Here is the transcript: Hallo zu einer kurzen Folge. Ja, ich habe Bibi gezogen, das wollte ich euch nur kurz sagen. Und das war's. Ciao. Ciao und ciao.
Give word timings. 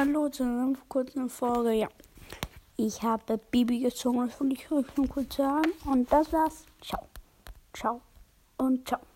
Hallo 0.00 0.30
zu 0.30 0.44
einer 0.44 0.72
kurzen 0.88 1.28
Folge. 1.28 1.72
Ja, 1.72 1.88
ich 2.78 3.02
habe 3.02 3.36
Bibi 3.36 3.80
gezogen, 3.80 4.26
das 4.26 4.40
wollte 4.40 4.54
ich 4.54 4.72
euch 4.72 4.96
nur 4.96 5.06
kurz 5.06 5.36
sagen. 5.36 5.72
Und 5.84 6.10
das 6.10 6.32
war's. 6.32 6.64
Ciao. 6.80 7.02
Ciao 7.74 8.00
und 8.56 8.88
ciao. 8.88 9.09